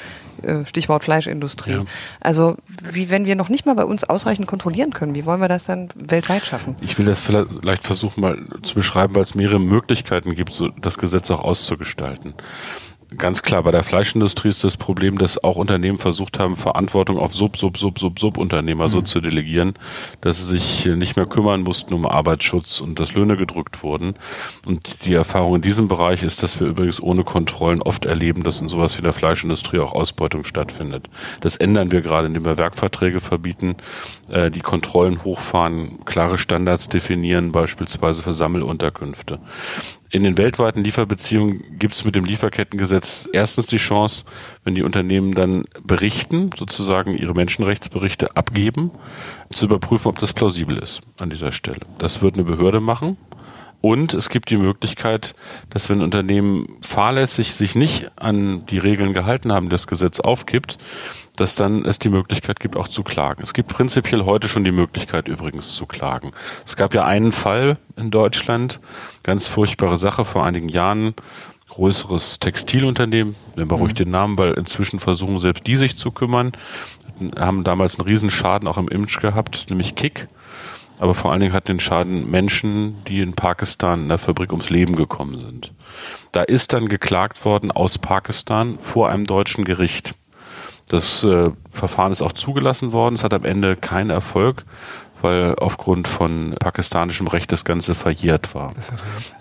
[0.42, 1.72] Äh, Stichwort Fleischindustrie.
[1.72, 1.84] Ja.
[2.20, 2.56] Also
[2.92, 5.64] wie wenn wir noch nicht mal bei uns ausreichend kontrollieren können, wie wollen wir das
[5.64, 6.76] dann weltweit schaffen?
[6.82, 10.98] Ich will das vielleicht versuchen mal zu beschreiben, weil es mehrere Möglichkeiten gibt, so das
[10.98, 12.34] Gesetz auch auszugestalten
[13.18, 17.34] ganz klar, bei der Fleischindustrie ist das Problem, dass auch Unternehmen versucht haben, Verantwortung auf
[17.34, 18.90] Sub, Sub, Sub, Sub, Subunternehmer mhm.
[18.90, 19.74] so zu delegieren,
[20.20, 24.14] dass sie sich nicht mehr kümmern mussten um Arbeitsschutz und dass Löhne gedrückt wurden.
[24.66, 28.60] Und die Erfahrung in diesem Bereich ist, dass wir übrigens ohne Kontrollen oft erleben, dass
[28.60, 31.08] in sowas wie der Fleischindustrie auch Ausbeutung stattfindet.
[31.40, 33.76] Das ändern wir gerade, indem wir Werkverträge verbieten,
[34.28, 39.40] äh, die Kontrollen hochfahren, klare Standards definieren, beispielsweise für Sammelunterkünfte.
[40.14, 44.24] In den weltweiten Lieferbeziehungen gibt es mit dem Lieferkettengesetz erstens die Chance,
[44.62, 48.92] wenn die Unternehmen dann berichten, sozusagen ihre Menschenrechtsberichte abgeben,
[49.50, 51.80] zu überprüfen, ob das plausibel ist an dieser Stelle.
[51.98, 53.16] Das wird eine Behörde machen.
[53.84, 55.34] Und es gibt die Möglichkeit,
[55.68, 60.78] dass wenn Unternehmen fahrlässig sich nicht an die Regeln gehalten haben, das Gesetz aufgibt,
[61.36, 63.42] dass dann es die Möglichkeit gibt, auch zu klagen.
[63.42, 66.32] Es gibt prinzipiell heute schon die Möglichkeit übrigens zu klagen.
[66.64, 68.80] Es gab ja einen Fall in Deutschland,
[69.22, 71.12] ganz furchtbare Sache vor einigen Jahren,
[71.68, 73.82] größeres Textilunternehmen, nehmen wir mhm.
[73.82, 76.52] ruhig den Namen, weil inzwischen versuchen selbst die sich zu kümmern,
[77.38, 80.28] haben damals einen Riesenschaden auch im Image gehabt, nämlich Kick.
[80.98, 84.70] Aber vor allen Dingen hat den Schaden Menschen, die in Pakistan in der Fabrik ums
[84.70, 85.72] Leben gekommen sind.
[86.32, 90.14] Da ist dann geklagt worden aus Pakistan vor einem deutschen Gericht.
[90.88, 93.14] Das äh, Verfahren ist auch zugelassen worden.
[93.14, 94.64] Es hat am Ende keinen Erfolg,
[95.22, 98.74] weil aufgrund von pakistanischem Recht das Ganze verjährt war.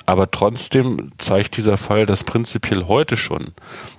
[0.05, 3.53] Aber trotzdem zeigt dieser Fall, dass prinzipiell heute schon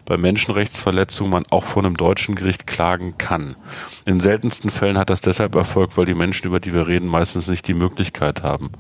[0.05, 3.57] bei Menschenrechtsverletzungen man auch vor einem deutschen Gericht klagen kann.
[4.05, 7.49] In seltensten Fällen hat das deshalb Erfolg, weil die Menschen, über die wir reden, meistens
[7.49, 8.73] nicht die Möglichkeit haben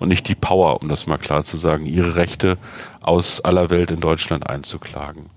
[0.00, 2.58] und nicht die Power, um das mal klar zu sagen, ihre Rechte
[3.00, 5.30] aus aller Welt in Deutschland einzuklagen.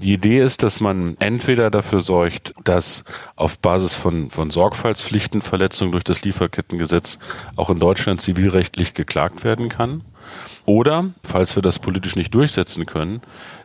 [0.00, 3.04] Die Idee ist, dass man entweder dafür sorgt, dass
[3.36, 7.18] auf Basis von, von Sorgfaltspflichten Verletzungen durch das Lieferkettengesetz
[7.56, 10.02] auch in Deutschland zivilrechtlich geklagt werden kann.
[10.66, 13.20] Oder, falls wir das politisch nicht durchsetzen können,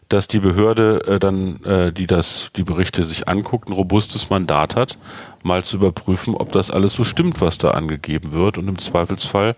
[0.09, 4.75] dass die Behörde äh, dann, äh, die das, die Berichte sich anguckt, ein robustes Mandat
[4.75, 4.97] hat,
[5.43, 9.55] mal zu überprüfen, ob das alles so stimmt, was da angegeben wird und im Zweifelsfall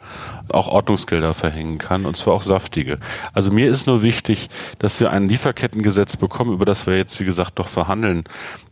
[0.51, 2.99] auch Ordnungsgelder verhängen kann und zwar auch saftige.
[3.33, 7.25] Also mir ist nur wichtig, dass wir ein Lieferkettengesetz bekommen, über das wir jetzt, wie
[7.25, 8.25] gesagt, doch verhandeln,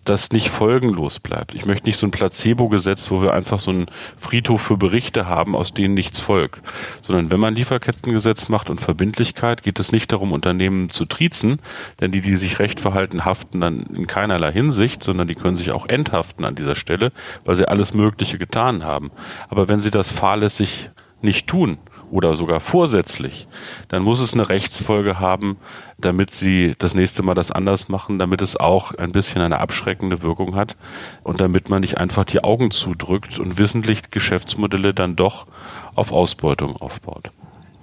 [0.09, 1.55] das nicht folgenlos bleibt.
[1.55, 3.85] Ich möchte nicht so ein Placebo-Gesetz, wo wir einfach so einen
[4.17, 6.61] Friedhof für Berichte haben, aus denen nichts folgt,
[7.01, 11.59] sondern wenn man Lieferkettengesetz macht und Verbindlichkeit, geht es nicht darum, Unternehmen zu triezen,
[12.01, 15.71] denn die, die sich recht verhalten, haften dann in keinerlei Hinsicht, sondern die können sich
[15.71, 16.89] auch enthaften an dieser Stelle.
[16.89, 17.11] Stelle,
[17.45, 19.11] weil sie alles Mögliche getan haben.
[19.49, 20.89] Aber wenn sie das fahrlässig
[21.21, 21.77] nicht tun
[22.11, 23.47] oder sogar vorsätzlich,
[23.87, 25.57] dann muss es eine Rechtsfolge haben,
[25.97, 30.21] damit sie das nächste Mal das anders machen, damit es auch ein bisschen eine abschreckende
[30.21, 30.75] Wirkung hat
[31.23, 35.47] und damit man nicht einfach die Augen zudrückt und wissentlich Geschäftsmodelle dann doch
[35.95, 37.31] auf Ausbeutung aufbaut.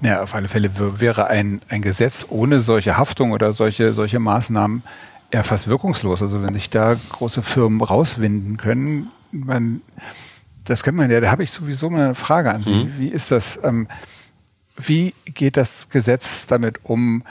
[0.02, 4.82] Ja, auf alle Fälle wäre ein, ein Gesetz ohne solche Haftung oder solche, solche Maßnahmen
[5.32, 6.22] ja fast wirkungslos.
[6.22, 9.80] Also wenn sich da große Firmen rauswinden können, man,
[10.64, 12.84] das kennt man ja, da habe ich sowieso mal eine Frage an Sie.
[12.84, 12.92] Mhm.
[12.98, 13.88] Wie ist das, ähm,
[14.78, 17.22] wie geht das Gesetz damit um,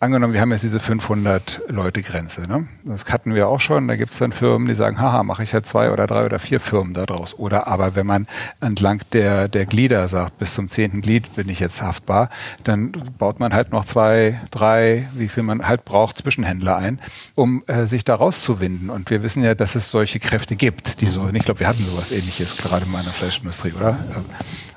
[0.00, 2.42] angenommen, wir haben jetzt diese 500 Leute Grenze.
[2.48, 2.66] Ne?
[2.84, 3.86] Das hatten wir auch schon.
[3.86, 6.38] Da gibt es dann Firmen, die sagen, haha, mache ich ja zwei oder drei oder
[6.38, 7.38] vier Firmen daraus.
[7.38, 8.26] Oder aber wenn man
[8.60, 12.30] entlang der, der Glieder sagt, bis zum zehnten Glied bin ich jetzt haftbar,
[12.64, 16.98] dann baut man halt noch zwei, drei, wie viel man halt braucht, Zwischenhändler ein,
[17.34, 18.88] um äh, sich da rauszuwinden.
[18.88, 21.84] Und wir wissen ja, dass es solche Kräfte gibt, die so, ich glaube, wir hatten
[21.84, 23.98] sowas ähnliches gerade in meiner Fleischindustrie, oder?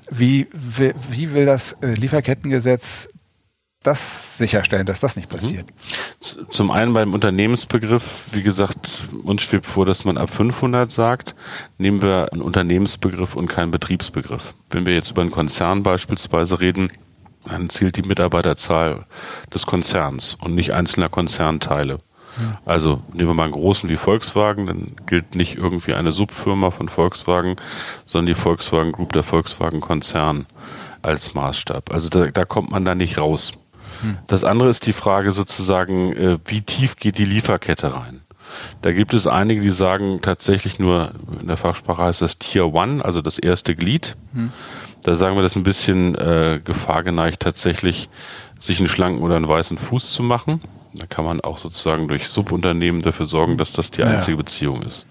[0.10, 3.10] Wie, wie, wie will das äh, Lieferkettengesetz
[3.84, 5.38] das sicherstellen, dass das nicht mhm.
[5.38, 5.66] passiert?
[6.52, 11.36] Zum einen beim Unternehmensbegriff, wie gesagt, uns schwebt vor, dass man ab 500 sagt,
[11.78, 14.54] nehmen wir einen Unternehmensbegriff und keinen Betriebsbegriff.
[14.70, 16.92] Wenn wir jetzt über einen Konzern beispielsweise reden,
[17.46, 19.06] dann zählt die Mitarbeiterzahl
[19.54, 22.00] des Konzerns und nicht einzelner Konzernteile.
[22.66, 26.90] Also nehmen wir mal einen großen wie Volkswagen, dann gilt nicht irgendwie eine Subfirma von
[26.90, 27.56] Volkswagen,
[28.06, 30.48] sondern die Volkswagen Group, der Volkswagen Konzern
[31.02, 31.92] als Maßstab.
[31.92, 33.52] Also da, da kommt man da nicht raus.
[34.28, 38.24] Das andere ist die Frage sozusagen, äh, wie tief geht die Lieferkette rein?
[38.82, 43.04] Da gibt es einige, die sagen tatsächlich nur, in der Fachsprache heißt das Tier One,
[43.04, 44.16] also das erste Glied.
[44.34, 44.52] Hm.
[45.04, 48.10] Da sagen wir das ein bisschen äh, gefahrgeneigt, tatsächlich
[48.60, 50.62] sich einen schlanken oder einen weißen Fuß zu machen.
[50.96, 54.38] Da kann man auch sozusagen durch Subunternehmen dafür sorgen, dass das die einzige ja.
[54.38, 55.08] Beziehung ist.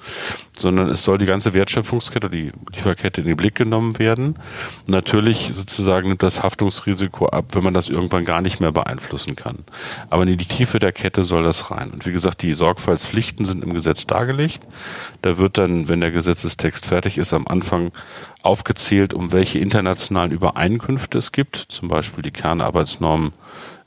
[0.56, 4.36] Sondern es soll die ganze Wertschöpfungskette, die Lieferkette in den Blick genommen werden.
[4.86, 9.34] Und natürlich sozusagen nimmt das Haftungsrisiko ab, wenn man das irgendwann gar nicht mehr beeinflussen
[9.34, 9.64] kann.
[10.08, 11.90] Aber in die Tiefe der Kette soll das rein.
[11.90, 14.60] Und wie gesagt, die Sorgfaltspflichten sind im Gesetz dargelegt.
[15.20, 17.90] Da wird dann, wenn der Gesetzestext fertig ist, am Anfang
[18.42, 23.32] aufgezählt, um welche internationalen Übereinkünfte es gibt, zum Beispiel die Kernarbeitsnormen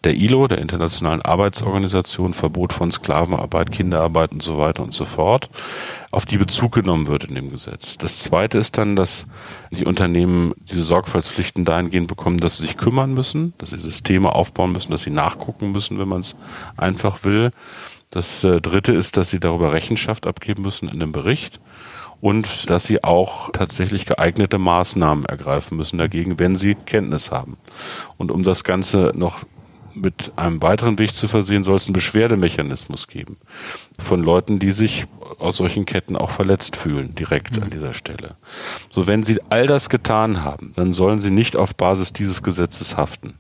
[0.06, 5.50] der ILO, der Internationalen Arbeitsorganisation, Verbot von Sklavenarbeit, Kinderarbeit und so weiter und so fort,
[6.12, 7.98] auf die Bezug genommen wird in dem Gesetz.
[7.98, 9.26] Das zweite ist dann, dass
[9.72, 14.72] die Unternehmen diese Sorgfaltspflichten dahingehend bekommen, dass sie sich kümmern müssen, dass sie Systeme aufbauen
[14.72, 16.36] müssen, dass sie nachgucken müssen, wenn man es
[16.78, 17.52] einfach will.
[18.12, 21.60] Das äh, dritte ist, dass sie darüber Rechenschaft abgeben müssen in dem Bericht
[22.22, 27.58] und dass sie auch tatsächlich geeignete Maßnahmen ergreifen müssen dagegen, wenn sie Kenntnis haben.
[28.18, 29.40] Und um das Ganze noch
[29.96, 33.38] mit einem weiteren Weg zu versehen, soll es einen Beschwerdemechanismus geben
[33.98, 35.06] von Leuten, die sich
[35.40, 37.64] aus solchen Ketten auch verletzt fühlen, direkt mhm.
[37.64, 38.36] an dieser Stelle.
[38.92, 42.98] So, wenn sie all das getan haben, dann sollen sie nicht auf Basis dieses Gesetzes
[42.98, 43.40] haften.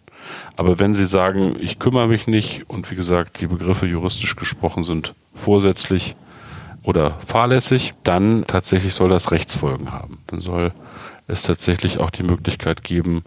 [0.55, 4.83] Aber wenn Sie sagen, ich kümmere mich nicht und wie gesagt, die Begriffe juristisch gesprochen
[4.83, 6.15] sind vorsätzlich
[6.83, 10.23] oder fahrlässig, dann tatsächlich soll das Rechtsfolgen haben.
[10.27, 10.71] Dann soll
[11.27, 13.23] es tatsächlich auch die Möglichkeit geben,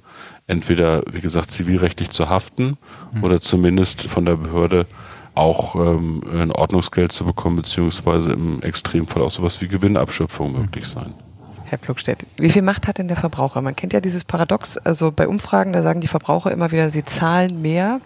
[0.46, 2.78] entweder, wie gesagt, zivilrechtlich zu haften
[3.12, 3.24] mhm.
[3.24, 4.86] oder zumindest von der Behörde
[5.34, 11.14] auch ähm, ein Ordnungsgeld zu bekommen, beziehungsweise im Extremfall auch sowas wie Gewinnabschöpfung möglich sein.
[11.66, 13.60] Herr Pluckstedt, wie viel Macht hat denn der Verbraucher?
[13.60, 17.04] Man kennt ja dieses Paradox, also bei Umfragen, da sagen die Verbraucher immer wieder, sie
[17.04, 18.00] zahlen mehr,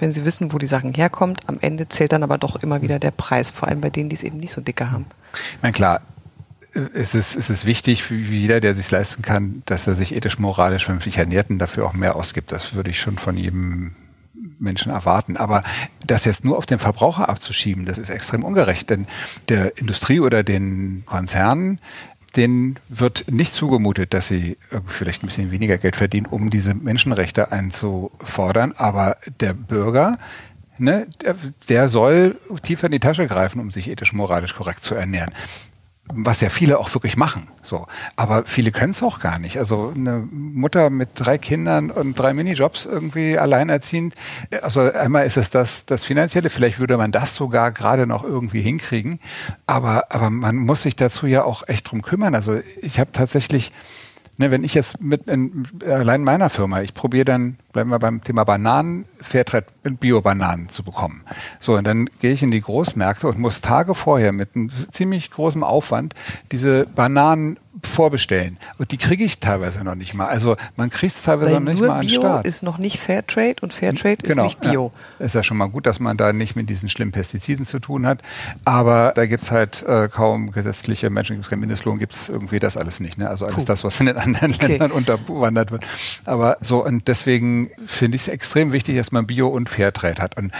[0.00, 1.40] wenn sie wissen, wo die Sachen herkommt.
[1.46, 4.16] Am Ende zählt dann aber doch immer wieder der Preis, vor allem bei denen, die
[4.16, 5.06] es eben nicht so dicke haben.
[5.32, 6.00] Ich meine, klar,
[6.94, 10.38] es ist, es ist wichtig für jeder, der sich leisten kann, dass er sich ethisch,
[10.38, 12.52] moralisch, vernünftig ernährt und dafür auch mehr ausgibt.
[12.52, 13.94] Das würde ich schon von jedem
[14.58, 15.36] Menschen erwarten.
[15.36, 15.62] Aber
[16.06, 19.06] das jetzt nur auf den Verbraucher abzuschieben, das ist extrem ungerecht, denn
[19.48, 21.80] der Industrie oder den Konzernen
[22.36, 24.58] denen wird nicht zugemutet, dass sie
[24.88, 28.72] vielleicht ein bisschen weniger Geld verdienen, um diese Menschenrechte einzufordern.
[28.76, 30.18] Aber der Bürger,
[30.76, 31.36] ne, der,
[31.68, 35.30] der soll tiefer in die Tasche greifen, um sich ethisch, moralisch korrekt zu ernähren
[36.12, 37.48] was ja viele auch wirklich machen.
[37.62, 37.86] So,
[38.16, 39.58] aber viele können es auch gar nicht.
[39.58, 44.14] Also eine Mutter mit drei Kindern und drei Minijobs irgendwie alleinerziehend.
[44.62, 46.50] Also einmal ist es das das finanzielle.
[46.50, 49.18] Vielleicht würde man das sogar gerade noch irgendwie hinkriegen.
[49.66, 52.34] Aber aber man muss sich dazu ja auch echt drum kümmern.
[52.34, 53.72] Also ich habe tatsächlich
[54.36, 58.24] ne, wenn ich jetzt mit in, allein meiner Firma, ich probiere dann, bleiben wir beim
[58.24, 61.22] Thema Bananen, Fairtrade Bio-Bananen zu bekommen.
[61.60, 65.30] So, und dann gehe ich in die Großmärkte und muss Tage vorher mit einem ziemlich
[65.30, 66.14] großen Aufwand
[66.50, 68.58] diese Bananen vorbestellen.
[68.78, 70.26] Und die kriege ich teilweise noch nicht mal.
[70.26, 72.46] Also man kriegt es teilweise Weil noch nicht mal an Bio Start.
[72.46, 74.92] ist noch nicht Fairtrade und Fairtrade genau, ist nicht Bio.
[75.18, 75.26] Ja.
[75.26, 78.06] Ist ja schon mal gut, dass man da nicht mit diesen schlimmen Pestiziden zu tun
[78.06, 78.22] hat.
[78.64, 83.00] Aber da gibt's halt äh, kaum gesetzliche Menschen, gibt's keinen Mindestlohn, gibt's irgendwie das alles
[83.00, 83.18] nicht.
[83.18, 83.28] Ne?
[83.28, 83.64] Also alles Puh.
[83.64, 84.66] das, was in den anderen okay.
[84.68, 85.84] Ländern unterwandert wird.
[86.24, 90.36] Aber so, und deswegen finde ich es extrem wichtig, dass man Bio und Fairtrade hat.
[90.36, 90.52] Und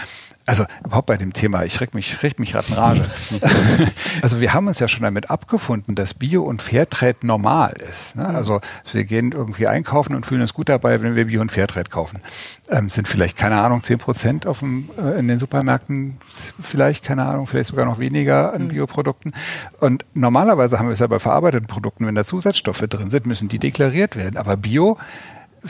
[0.47, 3.05] also überhaupt bei dem Thema, ich reg mich, reg mich gerade in Rage.
[4.21, 8.15] also wir haben uns ja schon damit abgefunden, dass Bio und Fairtrade normal ist.
[8.15, 8.27] Ne?
[8.27, 11.89] Also wir gehen irgendwie einkaufen und fühlen uns gut dabei, wenn wir Bio und Fairtrade
[11.89, 12.19] kaufen.
[12.69, 16.17] Ähm, sind vielleicht, keine Ahnung, zehn Prozent auf dem, äh, in den Supermärkten,
[16.61, 18.67] vielleicht, keine Ahnung, vielleicht sogar noch weniger an mhm.
[18.69, 19.33] Bioprodukten.
[19.79, 23.47] Und normalerweise haben wir es ja bei verarbeiteten Produkten, wenn da Zusatzstoffe drin sind, müssen
[23.47, 24.37] die deklariert werden.
[24.37, 24.99] Aber Bio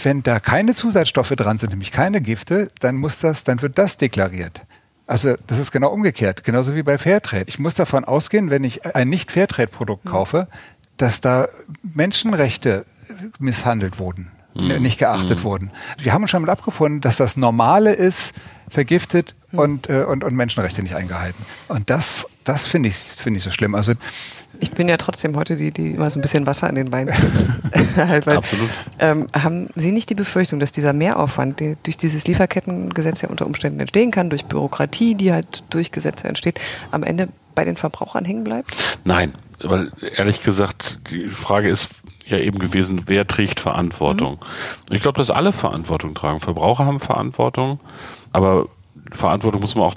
[0.03, 3.97] wenn da keine Zusatzstoffe dran sind, nämlich keine Gifte, dann muss das, dann wird das
[3.97, 4.65] deklariert.
[5.07, 7.45] Also das ist genau umgekehrt, genauso wie bei Fairtrade.
[7.47, 10.47] Ich muss davon ausgehen, wenn ich ein nicht Fairtrade-Produkt kaufe,
[10.97, 11.47] dass da
[11.83, 12.85] Menschenrechte
[13.39, 14.81] misshandelt wurden, mhm.
[14.81, 15.43] nicht geachtet mhm.
[15.43, 15.71] wurden.
[15.99, 18.33] Wir haben uns schon mal abgefunden, dass das Normale ist,
[18.67, 19.59] vergiftet mhm.
[19.59, 21.45] und, äh, und, und Menschenrechte nicht eingehalten.
[21.67, 23.75] Und das, das finde ich, finde ich so schlimm.
[23.75, 23.93] Also
[24.59, 27.13] ich bin ja trotzdem heute die, die immer so ein bisschen Wasser in den Beinen
[27.13, 27.97] gibt.
[27.97, 28.69] halt, weil, Absolut.
[28.99, 33.45] Ähm, haben Sie nicht die Befürchtung, dass dieser Mehraufwand, der durch dieses Lieferkettengesetz ja unter
[33.45, 36.59] Umständen entstehen kann, durch Bürokratie, die halt durch Gesetze entsteht,
[36.91, 38.75] am Ende bei den Verbrauchern hängen bleibt?
[39.03, 41.89] Nein, weil ehrlich gesagt, die Frage ist
[42.25, 44.39] ja eben gewesen, wer trägt Verantwortung?
[44.89, 44.95] Mhm.
[44.95, 46.39] Ich glaube, dass alle Verantwortung tragen.
[46.39, 47.79] Verbraucher haben Verantwortung,
[48.31, 48.67] aber
[49.11, 49.95] Verantwortung muss man auch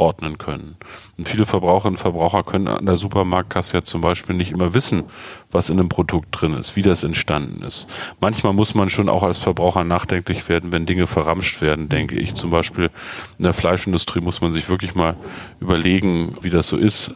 [0.00, 0.76] zuordnen können.
[1.18, 5.04] Und viele Verbraucherinnen und Verbraucher können an der Supermarktkasse ja zum Beispiel nicht immer wissen,
[5.50, 7.86] was in einem Produkt drin ist, wie das entstanden ist.
[8.20, 12.34] Manchmal muss man schon auch als Verbraucher nachdenklich werden, wenn Dinge verramscht werden, denke ich.
[12.34, 12.90] Zum Beispiel
[13.38, 15.16] in der Fleischindustrie muss man sich wirklich mal
[15.60, 17.12] überlegen, wie das so ist.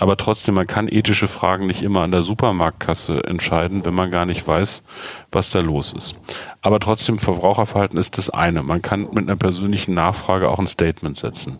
[0.00, 4.24] Aber trotzdem, man kann ethische Fragen nicht immer an der Supermarktkasse entscheiden, wenn man gar
[4.24, 4.82] nicht weiß,
[5.30, 6.16] was da los ist.
[6.62, 8.62] Aber trotzdem, Verbraucherverhalten ist das eine.
[8.62, 11.58] Man kann mit einer persönlichen Nachfrage auch ein Statement setzen.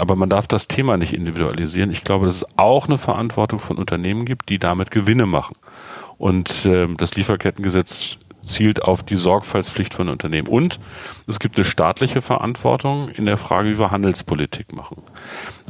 [0.00, 1.90] Aber man darf das Thema nicht individualisieren.
[1.90, 5.56] Ich glaube, dass es auch eine Verantwortung von Unternehmen gibt, die damit Gewinne machen.
[6.16, 10.48] Und äh, das Lieferkettengesetz zielt auf die Sorgfaltspflicht von Unternehmen.
[10.48, 10.80] Und
[11.26, 15.02] es gibt eine staatliche Verantwortung in der Frage, wie wir Handelspolitik machen.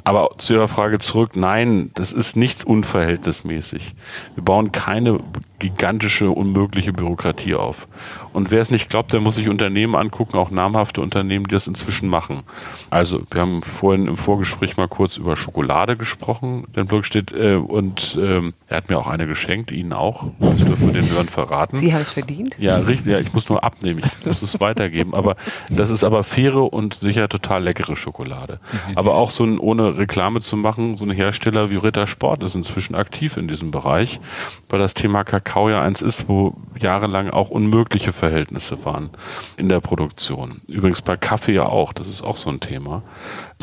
[0.04, 3.94] Aber zu Ihrer Frage zurück, nein, das ist nichts unverhältnismäßig.
[4.34, 5.20] Wir bauen keine
[5.60, 7.86] gigantische, unmögliche Bürokratie auf.
[8.32, 11.66] Und wer es nicht glaubt, der muss sich Unternehmen angucken, auch namhafte Unternehmen, die das
[11.66, 12.42] inzwischen machen.
[12.88, 17.56] Also, wir haben vorhin im Vorgespräch mal kurz über Schokolade gesprochen, den Blog steht, äh,
[17.56, 20.30] und ähm, er hat mir auch eine geschenkt, Ihnen auch.
[20.38, 21.76] Das dürfen wir den Hörern verraten.
[21.76, 22.56] Sie haben es verdient?
[22.58, 23.12] Ja, richtig.
[23.12, 25.14] Ja, ich muss nur abnehmen, ich muss es weitergeben.
[25.14, 25.36] Aber
[25.68, 28.60] das ist aber faire und sicher total leckere Schokolade.
[28.94, 32.54] Aber auch so ein, ohne Reklame zu machen, so ein Hersteller wie Ritter Sport ist
[32.54, 34.20] inzwischen aktiv in diesem Bereich,
[34.68, 39.10] weil das Thema Kakao ja eins ist, wo jahrelang auch unmögliche Verhältnisse waren
[39.56, 40.62] in der Produktion.
[40.68, 43.02] Übrigens bei Kaffee ja auch, das ist auch so ein Thema.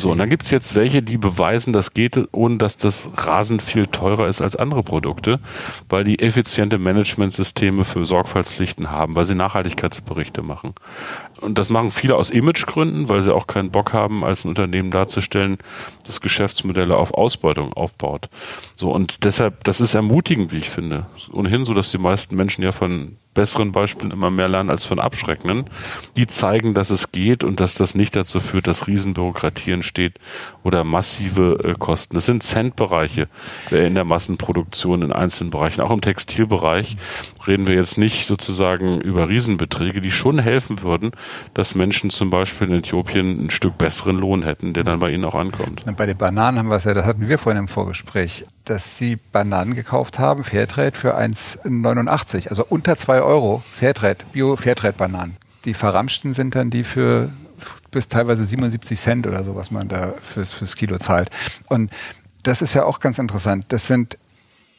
[0.00, 3.88] So, und dann gibt's jetzt welche, die beweisen, das geht, ohne dass das rasend viel
[3.88, 5.40] teurer ist als andere Produkte,
[5.88, 10.74] weil die effiziente Managementsysteme für Sorgfaltspflichten haben, weil sie Nachhaltigkeitsberichte machen.
[11.40, 14.92] Und das machen viele aus Imagegründen, weil sie auch keinen Bock haben, als ein Unternehmen
[14.92, 15.58] darzustellen,
[16.06, 18.28] das Geschäftsmodelle auf Ausbeutung aufbaut.
[18.76, 21.06] So, und deshalb, das ist ermutigend, wie ich finde.
[21.32, 24.98] Ohnehin so, dass die meisten Menschen ja von besseren Beispielen immer mehr lernen als von
[24.98, 25.70] abschreckenden.
[26.16, 30.14] Die zeigen, dass es geht und dass das nicht dazu führt, dass Riesenbürokratie entsteht
[30.62, 32.14] oder massive äh, Kosten.
[32.14, 33.28] Das sind Centbereiche
[33.70, 35.80] äh, in der Massenproduktion in einzelnen Bereichen.
[35.80, 36.96] Auch im Textilbereich
[37.46, 41.12] reden wir jetzt nicht sozusagen über Riesenbeträge, die schon helfen würden,
[41.54, 45.24] dass Menschen zum Beispiel in Äthiopien ein Stück besseren Lohn hätten, der dann bei ihnen
[45.24, 45.84] auch ankommt.
[45.96, 49.16] Bei den Bananen haben wir es ja, das hatten wir vorhin im Vorgespräch, dass sie
[49.16, 55.36] Bananen gekauft haben, Fairtrade für 1,89, also unter 2 Euro Fairtrade, Bio-Fairtrade-Bananen.
[55.64, 57.30] Die verramschten sind dann die für
[57.90, 61.30] bis teilweise 77 Cent oder so, was man da fürs, fürs Kilo zahlt.
[61.68, 61.90] Und
[62.42, 63.66] das ist ja auch ganz interessant.
[63.68, 64.18] Das sind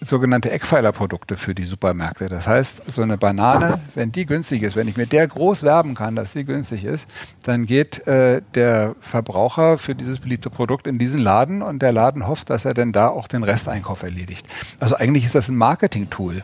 [0.02, 2.28] sogenannte Eckpfeilerprodukte für die Supermärkte.
[2.28, 5.94] Das heißt, so eine Banane, wenn die günstig ist, wenn ich mit der groß werben
[5.94, 7.10] kann, dass sie günstig ist,
[7.44, 12.28] dann geht äh, der Verbraucher für dieses beliebte Produkt in diesen Laden und der Laden
[12.28, 14.48] hofft, dass er denn da auch den Resteinkauf erledigt.
[14.80, 16.44] Also eigentlich ist das ein Marketing-Tool.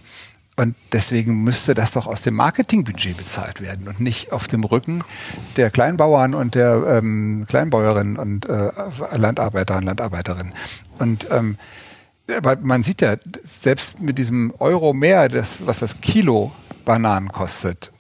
[0.57, 5.03] Und deswegen müsste das doch aus dem Marketingbudget bezahlt werden und nicht auf dem Rücken
[5.57, 8.71] der Kleinbauern und der ähm, Kleinbäuerinnen und äh,
[9.17, 10.53] Landarbeiter und Landarbeiterinnen.
[10.97, 11.57] Und ähm,
[12.27, 16.51] aber man sieht ja, selbst mit diesem Euro mehr, das, was das Kilo
[16.85, 17.91] Bananen kostet,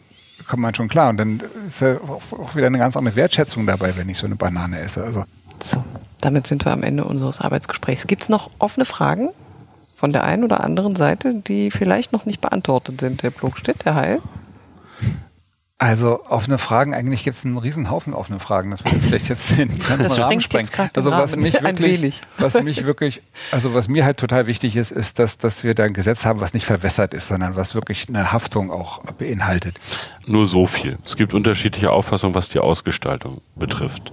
[0.47, 1.09] kommt man schon klar.
[1.09, 4.35] Und dann ist ja auch wieder eine ganz andere Wertschätzung dabei, wenn ich so eine
[4.35, 5.03] Banane esse.
[5.03, 5.25] Also
[5.61, 5.83] so,
[6.21, 8.07] damit sind wir am Ende unseres Arbeitsgesprächs.
[8.07, 9.29] Gibt es noch offene Fragen
[9.97, 13.95] von der einen oder anderen Seite, die vielleicht noch nicht beantwortet sind, Herr Plogstedt, Herr
[13.95, 14.21] Heil?
[15.85, 18.71] Also offene Fragen, eigentlich gibt es einen riesen Haufen offene Fragen.
[18.71, 20.67] Das würde vielleicht jetzt den ganzen Rahmen sprengen.
[20.95, 23.21] Also was mich wirklich, was mich wirklich,
[23.51, 26.39] also was mir halt total wichtig ist, ist, dass, dass wir da ein Gesetz haben,
[26.39, 29.79] was nicht verwässert ist, sondern was wirklich eine Haftung auch beinhaltet.
[30.25, 30.97] Nur so viel.
[31.05, 34.11] Es gibt unterschiedliche Auffassungen, was die Ausgestaltung betrifft.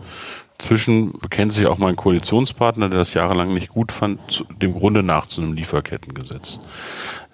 [0.58, 5.02] Zwischen bekennt sich auch mein Koalitionspartner, der das jahrelang nicht gut fand, zu, dem Grunde
[5.02, 6.58] nach zu einem Lieferkettengesetz.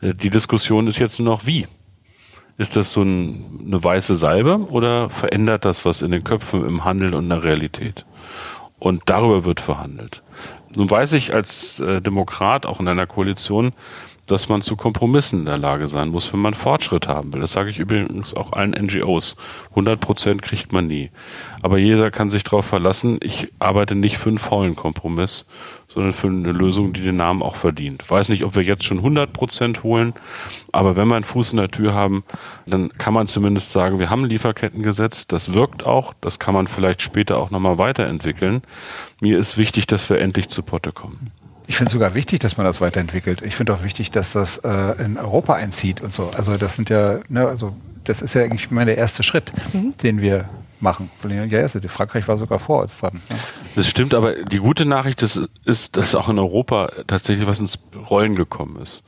[0.00, 1.66] Äh, die Diskussion ist jetzt nur noch wie.
[2.58, 6.84] Ist das so ein, eine weiße Salbe oder verändert das was in den Köpfen, im
[6.84, 8.04] Handeln und in der Realität?
[8.80, 10.22] Und darüber wird verhandelt.
[10.74, 13.72] Nun weiß ich als äh, Demokrat, auch in einer Koalition,
[14.28, 17.40] dass man zu Kompromissen in der Lage sein muss, wenn man Fortschritt haben will.
[17.40, 19.36] Das sage ich übrigens auch allen NGOs.
[19.70, 21.10] 100 Prozent kriegt man nie.
[21.62, 25.46] Aber jeder kann sich darauf verlassen, ich arbeite nicht für einen faulen Kompromiss,
[25.88, 28.02] sondern für eine Lösung, die den Namen auch verdient.
[28.02, 30.12] Ich weiß nicht, ob wir jetzt schon 100 Prozent holen,
[30.70, 32.24] aber wenn wir einen Fuß in der Tür haben,
[32.66, 36.66] dann kann man zumindest sagen, wir haben ein Lieferkettengesetz, das wirkt auch, das kann man
[36.66, 38.62] vielleicht später auch nochmal weiterentwickeln.
[39.20, 41.32] Mir ist wichtig, dass wir endlich zu Potte kommen.
[41.68, 43.42] Ich finde es sogar wichtig, dass man das weiterentwickelt.
[43.42, 46.30] Ich finde auch wichtig, dass das äh, in Europa einzieht und so.
[46.34, 49.94] Also das sind ja, ne, also das ist ja eigentlich mal der erste Schritt, mhm.
[50.02, 50.48] den wir
[50.80, 51.10] machen.
[51.28, 53.20] Ja, also Frankreich war sogar vor uns dran.
[53.28, 53.36] Ne?
[53.76, 57.78] Das stimmt, aber die gute Nachricht ist, ist, dass auch in Europa tatsächlich was ins
[58.08, 59.02] Rollen gekommen ist.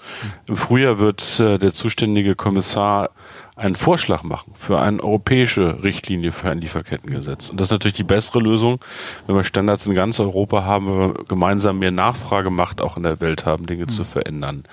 [0.47, 3.11] Im Frühjahr wird äh, der zuständige Kommissar
[3.57, 7.51] einen Vorschlag machen für eine europäische Richtlinie für ein Lieferkettengesetz.
[7.51, 8.81] Und das ist natürlich die bessere Lösung,
[9.27, 13.21] wenn wir Standards in ganz Europa haben, wenn wir gemeinsam mehr Nachfragemacht auch in der
[13.21, 13.91] Welt haben, Dinge mhm.
[13.91, 14.65] zu verändern.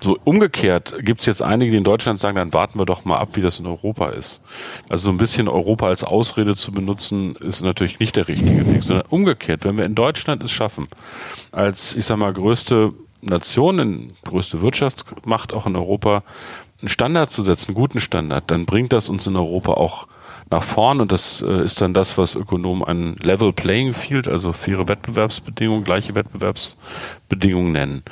[0.00, 3.18] So umgekehrt gibt es jetzt einige, die in Deutschland sagen, dann warten wir doch mal
[3.18, 4.40] ab, wie das in Europa ist.
[4.88, 8.84] Also so ein bisschen Europa als Ausrede zu benutzen, ist natürlich nicht der richtige Weg,
[8.84, 10.88] sondern umgekehrt, wenn wir in Deutschland es schaffen,
[11.52, 16.22] als, ich sag mal, größte Nation, größte Wirtschaftsmacht auch in Europa,
[16.80, 20.06] einen Standard zu setzen, einen guten Standard, dann bringt das uns in Europa auch
[20.50, 24.52] nach vorn und das äh, ist dann das, was Ökonomen ein Level Playing Field, also
[24.52, 28.02] faire Wettbewerbsbedingungen, gleiche Wettbewerbsbedingungen nennen.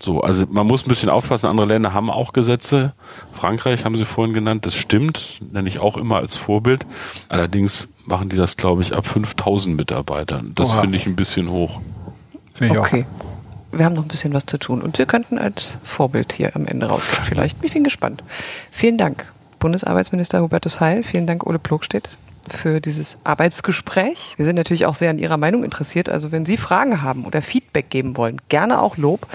[0.00, 1.46] So, also man muss ein bisschen aufpassen.
[1.46, 2.94] Andere Länder haben auch Gesetze.
[3.34, 4.64] Frankreich haben Sie vorhin genannt.
[4.64, 6.86] Das stimmt, nenne ich auch immer als Vorbild.
[7.28, 10.52] Allerdings machen die das, glaube ich, ab 5000 Mitarbeitern.
[10.54, 11.80] Das finde ich ein bisschen hoch.
[12.54, 13.04] Finde ich okay.
[13.08, 13.31] auch.
[13.72, 14.82] Wir haben noch ein bisschen was zu tun.
[14.82, 17.24] Und wir könnten als Vorbild hier am Ende rausgehen.
[17.24, 17.64] Vielleicht.
[17.64, 18.22] Ich bin gespannt.
[18.70, 19.24] Vielen Dank,
[19.58, 21.02] Bundesarbeitsminister Hubertus Heil.
[21.02, 22.16] Vielen Dank, Ole Plogstedt
[22.48, 24.34] für dieses Arbeitsgespräch.
[24.36, 26.08] Wir sind natürlich auch sehr an Ihrer Meinung interessiert.
[26.08, 29.26] Also wenn Sie Fragen haben oder Feedback geben wollen, gerne auch Lob,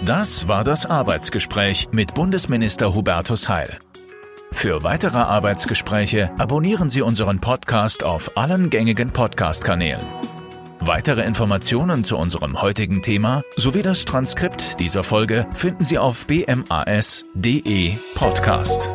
[0.00, 3.78] Das war das Arbeitsgespräch mit Bundesminister Hubertus Heil.
[4.50, 10.06] Für weitere Arbeitsgespräche abonnieren Sie unseren Podcast auf allen gängigen Podcast-Kanälen.
[10.80, 17.92] Weitere Informationen zu unserem heutigen Thema sowie das Transkript dieser Folge finden Sie auf bmas.de
[18.16, 18.90] Podcast.